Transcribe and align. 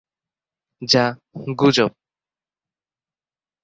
যা 0.81 1.05
গুজব। 1.59 1.91